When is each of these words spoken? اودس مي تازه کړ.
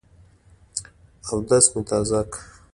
اودس 1.29 1.65
مي 1.73 1.81
تازه 1.89 2.21
کړ. 2.31 2.39